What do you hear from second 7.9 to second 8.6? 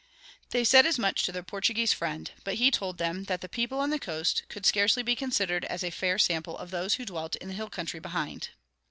behind.